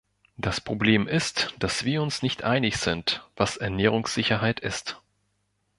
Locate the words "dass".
1.59-1.85